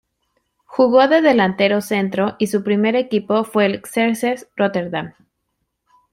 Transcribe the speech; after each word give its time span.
Jugó 0.65 1.07
de 1.07 1.21
delantero 1.21 1.79
centro 1.79 2.35
y 2.39 2.47
su 2.47 2.63
primer 2.63 2.95
equipo 2.95 3.43
fue 3.43 3.67
el 3.67 3.83
Xerxes 3.83 4.49
Rotterdam. 4.55 5.13